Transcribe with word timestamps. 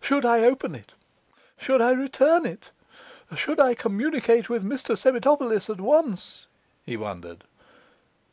'Should 0.00 0.24
I 0.24 0.44
open 0.44 0.76
it? 0.76 0.92
Should 1.58 1.82
I 1.82 1.90
return 1.90 2.46
it? 2.46 2.70
Should 3.36 3.58
I 3.58 3.74
communicate 3.74 4.48
with 4.48 4.62
Mr 4.62 4.96
Sernitopolis 4.96 5.68
at 5.68 5.80
once?' 5.80 6.46
he 6.86 6.96
wondered. 6.96 7.42